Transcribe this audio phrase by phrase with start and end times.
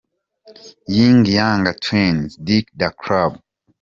[0.93, 3.33] Ying Yang Twins, "Deck da Club".